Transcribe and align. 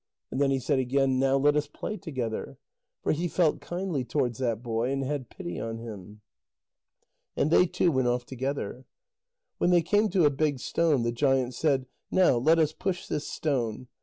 And 0.31 0.41
then 0.41 0.49
he 0.49 0.57
said 0.57 0.79
again: 0.79 1.19
"Now 1.19 1.37
let 1.37 1.55
us 1.55 1.67
play 1.67 1.95
together." 1.95 2.57
For 3.03 3.11
he 3.11 3.27
felt 3.27 3.61
kindly 3.61 4.03
towards 4.03 4.39
that 4.39 4.63
boy, 4.63 4.89
and 4.91 5.03
had 5.03 5.29
pity 5.29 5.59
on 5.59 5.77
him. 5.77 6.21
And 7.37 7.51
they 7.51 7.67
two 7.67 7.91
went 7.91 8.07
off 8.07 8.25
together. 8.25 8.85
When 9.59 9.69
they 9.69 9.83
came 9.83 10.09
to 10.09 10.25
a 10.25 10.31
big 10.31 10.57
stone, 10.57 11.03
the 11.03 11.11
giant 11.11 11.53
said: 11.53 11.85
"Now 12.09 12.39
let 12.39 12.57
us 12.57 12.73
push 12.73 13.05
this 13.05 13.27
stone." 13.29 13.89